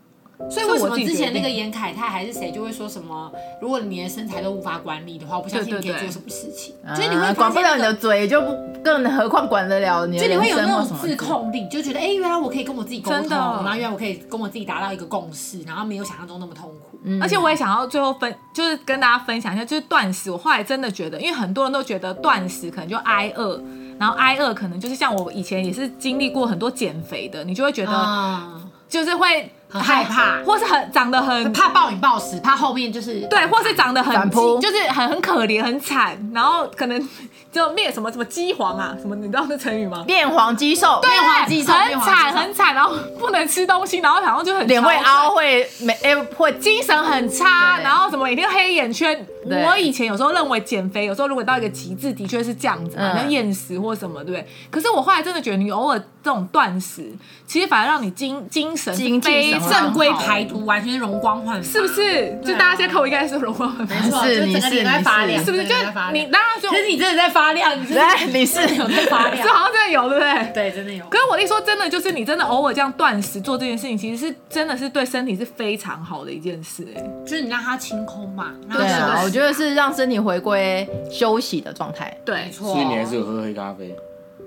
[0.51, 6.75] 所以为什么之前那个严凯泰还是谁就会说什么，如果你连身材都无法管理的话，我不相信你可以做什么事情。
[6.97, 10.25] 所以你会管不了你的嘴，就不更何况管得了你的。
[10.25, 16.99] 就你会有那种自控力，就觉得哎，原来我可以跟我自己沟通，然后原来我可以跟我自己达到一个共识，然后没有想象中那么痛苦。
[17.21, 20.31] 而且我也想要最后分，就是跟大家分享一下，就是断食。
[20.31, 23.63] 我后来真的觉得，因为很多人都觉得断食可能就挨饿，
[23.99, 28.51] 然后挨饿可能就是像我以前也是经历过很多减肥的，你就会觉得
[28.89, 29.49] 就是会。
[29.73, 34.31] 很害怕，或是很长得很怕暴饮暴食，怕后面就是对，或是长得很
[34.61, 37.09] 就是很很可怜很惨，然后可能
[37.51, 40.05] 就面什么什么鸡黄啊什么，你知道那成语吗？
[40.07, 49.27] 面黄肌瘦，对，面黄肌瘦，很惨很惨，然后不能吃东西，然后好像就很脸会凹，会没哎会精神很差，然后什么一定黑眼圈。
[49.45, 54.47] 我以前有时候认为减肥有时候如果到一个极致，的确是这样子，嘛像厌食或什么，对不对？
[54.71, 57.11] 可是我后来真的觉得，你偶尔这种断食，
[57.47, 62.41] 其实反而让你精精神精非正规排毒，完全容光焕发，是不是？
[62.45, 65.65] 就大家现在看我应该是容光焕发，没错，就整个脸在发亮，是不是？
[65.65, 65.75] 就
[66.13, 67.95] 你当然就，可是你真的在发亮，你是
[68.33, 70.53] 你是有在发亮，这好像真的有，对不对？
[70.55, 71.05] 对，真的有。
[71.07, 78.53] 可是我一说真的，就是你真的偶尔这样断食做这件事情，其实是真的是对身体是非常好的一件事，哎，就是你让它清空嘛。
[78.73, 82.17] 对啊，我觉得是让身体回归休息的状态。
[82.25, 82.73] 对，没错。
[82.73, 83.93] 所以你还是有喝黑咖啡。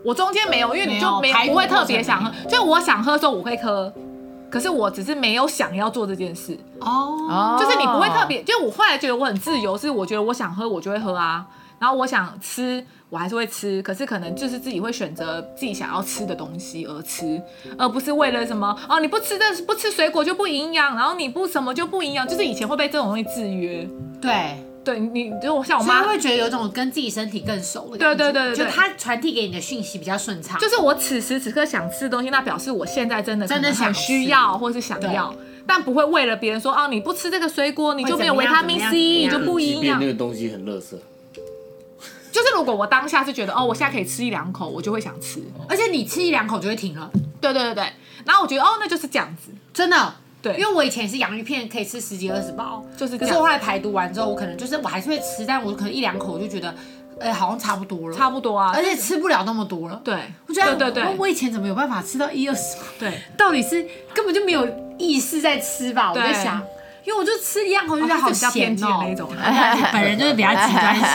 [0.05, 3.91] 我中间没有，因为你就没不会特别想喝，就我想喝的时候我会喝，
[4.51, 11.43] 可是我只是没有想要做这件事哦，就是你不会特别，就我后来觉得我很自由，是我觉得我想喝我就会喝啊，
[11.79, 17.41] 然后我想吃我还是会吃，可是可能就是自己会选择自己想要吃的东西而吃，
[17.75, 23.89] 而不是为了什么哦，你不吃这不吃水果就不营养，然后你不什么就不营养，就是以前会被这种东西制约，
[24.21, 24.63] 对。
[24.85, 28.31] 对，你就像我妈会觉得有种跟自己身体更熟的感觉。
[28.31, 30.59] 对对对，就她传递给你的讯息比较顺畅。
[30.59, 35.33] 就是我此时此刻想吃东西，那表示我现在真的真的想需要或是想要，
[35.65, 39.99] 但不会为了别人说哦，你不吃这个水果，你就没有维他命 C，你就不营养。
[39.99, 40.91] 那个东西很垃圾。
[42.31, 47.09] 就是如果我当下是觉得哦，我现在可以吃一两口，我就会想吃，而且你吃一两口就会停了。
[47.41, 47.83] 对对对对，
[48.25, 50.15] 然后我觉得哦，那就是这样子，真的。
[50.53, 53.17] 对，因为我以前是洋芋片可以吃十几二十包，就是。
[53.17, 56.73] 可是我后来排毒完之后，我可能就是我还是会吃，但我可能一两口我就觉得。
[57.17, 60.01] 哎、欸，好像差不多了，差不多啊，而且吃不了那么多了。
[60.03, 62.75] 对，我觉得，对对对，我以前怎么有办法吃到一二十？
[62.99, 63.81] 对，到底是
[64.13, 64.67] 根本就没有
[64.97, 66.11] 意识在吃吧？
[66.11, 66.61] 我在想。
[67.05, 69.29] 因为我就吃一样，我就觉得好咸哦，那种。
[69.93, 71.05] 本人就是比较极端型，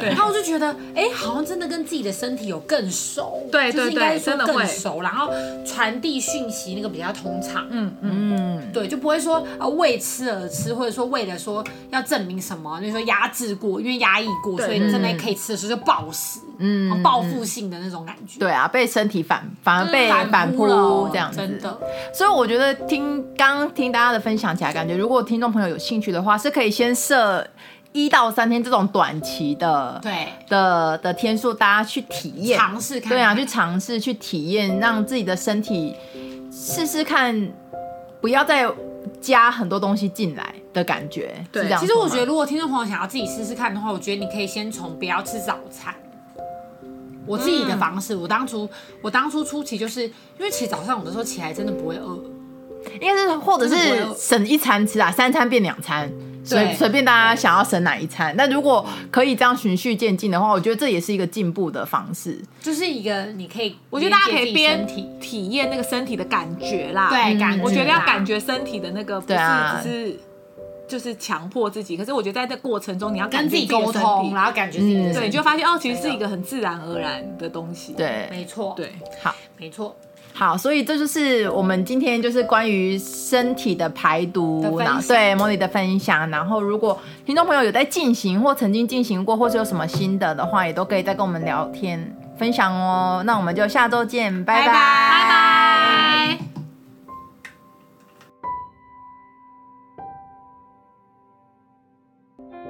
[0.08, 5.32] 然后我就觉得，哎，好像真的跟自己的身体有更熟，对对对，真的更熟，然后
[5.64, 18.40] 传递讯息那个比较通畅，嗯嗯，对，就不会说啊为吃而吃，或者说为了说要证明什么，就是说压制过，因为压抑过，所以真的可以吃的时候就暴食，嗯，报复性的那种感觉。
[18.40, 21.78] 对啊，被身体反反而被反扑了这样子，真的。
[22.12, 27.46] 所以我觉得听刚听大家的分享起来，感觉如果听众朋友有兴趣的话，是可以先设
[27.92, 35.96] 一到三天这种短期的，对的的天数，大家去体验尝试看看，对啊，去尝试去体验，让自己的身体
[36.52, 37.50] 试试看，
[38.20, 38.70] 不要再
[39.20, 41.34] 加很多东西进来的感觉。
[41.50, 45.94] 对，其实我觉得，如果听众朋友想要自己试试看的话，我觉得你可以先从不要吃早餐。
[47.26, 48.68] 我自己的方式，嗯、我当初
[49.02, 52.18] 我当初初期就是因为其实早上有的时候起来真的不会饿。
[52.94, 56.10] 应该是，或者是省一餐吃啊，三餐变两餐，
[56.44, 58.34] 随随便大家想要省哪一餐。
[58.36, 69.38] 那如果可以这样循序渐进的话，我觉得这也是一个进步的方式，就是一个你可以，我觉得大家可以边体体验那个身体的感觉啦，对，感觉，我觉得要感觉身体的那个，不是
[69.82, 70.20] 只是
[70.88, 71.96] 就是强迫自己。
[71.96, 77.92] 可是我觉得在这过程中，你要跟自己沟通，然后感觉自己的，对，你就发现哦，其实是一个很自然而然的东西。
[77.92, 79.96] 对，没错，对，好，没错。
[80.32, 84.62] 好，所以这就是我们今天就是关于身体的排毒，
[85.06, 86.28] 对 Molly 的分享。
[86.30, 93.22] 然后，如果听众朋友有在进行或曾经进行过，或是有什么心得的话，也都可以再跟我们聊天分享哦。
[93.26, 96.49] 那我们就下周见，拜拜，拜拜。